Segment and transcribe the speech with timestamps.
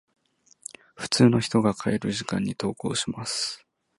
[0.95, 3.63] 普通の人が帰る時間に登校します。